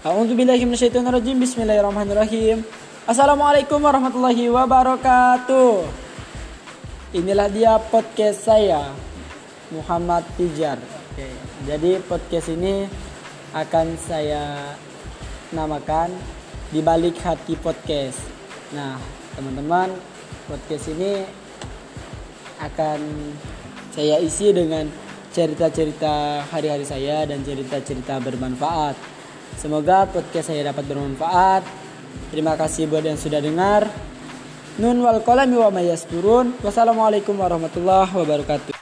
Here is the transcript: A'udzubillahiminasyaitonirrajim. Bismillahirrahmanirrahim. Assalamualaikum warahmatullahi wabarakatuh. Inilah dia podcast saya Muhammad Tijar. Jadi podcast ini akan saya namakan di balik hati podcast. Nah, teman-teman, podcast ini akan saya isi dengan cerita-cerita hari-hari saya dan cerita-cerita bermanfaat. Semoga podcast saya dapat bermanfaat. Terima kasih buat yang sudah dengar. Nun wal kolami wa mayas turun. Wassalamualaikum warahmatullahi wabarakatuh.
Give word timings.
A'udzubillahiminasyaitonirrajim. 0.00 1.36
Bismillahirrahmanirrahim. 1.44 2.64
Assalamualaikum 3.04 3.76
warahmatullahi 3.84 4.48
wabarakatuh. 4.48 5.84
Inilah 7.12 7.52
dia 7.52 7.76
podcast 7.76 8.48
saya 8.48 8.96
Muhammad 9.68 10.24
Tijar. 10.40 10.80
Jadi 11.68 12.00
podcast 12.08 12.48
ini 12.48 12.88
akan 13.52 14.00
saya 14.00 14.72
namakan 15.52 16.16
di 16.72 16.80
balik 16.80 17.20
hati 17.20 17.60
podcast. 17.60 18.24
Nah, 18.72 18.96
teman-teman, 19.36 19.92
podcast 20.48 20.96
ini 20.96 21.28
akan 22.56 23.04
saya 23.92 24.16
isi 24.16 24.48
dengan 24.48 24.88
cerita-cerita 25.28 26.48
hari-hari 26.48 26.88
saya 26.88 27.28
dan 27.28 27.44
cerita-cerita 27.44 28.16
bermanfaat. 28.16 29.19
Semoga 29.58 30.06
podcast 30.06 30.52
saya 30.52 30.70
dapat 30.70 30.84
bermanfaat. 30.86 31.62
Terima 32.30 32.54
kasih 32.54 32.86
buat 32.86 33.02
yang 33.02 33.18
sudah 33.18 33.42
dengar. 33.42 33.90
Nun 34.78 35.02
wal 35.02 35.22
kolami 35.26 35.58
wa 35.58 35.70
mayas 35.72 36.06
turun. 36.06 36.54
Wassalamualaikum 36.62 37.34
warahmatullahi 37.34 38.12
wabarakatuh. 38.14 38.79